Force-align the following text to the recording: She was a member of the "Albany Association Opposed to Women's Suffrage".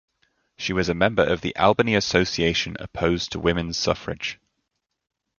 She 0.57 0.73
was 0.73 0.89
a 0.89 0.95
member 0.95 1.21
of 1.23 1.41
the 1.41 1.55
"Albany 1.55 1.93
Association 1.93 2.75
Opposed 2.79 3.31
to 3.33 3.39
Women's 3.39 3.77
Suffrage". 3.77 4.39